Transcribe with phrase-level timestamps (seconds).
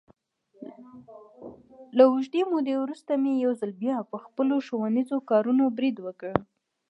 [1.97, 6.33] له اوږدې مودې ورسته مې یو ځل بیا، په خپلو ښوونیزو کارونو برید وکړ.